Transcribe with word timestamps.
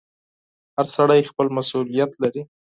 •هر 0.75 0.85
سړی 0.95 1.21
خپل 1.31 1.47
مسؤلیت 1.57 2.11
لري. 2.21 2.41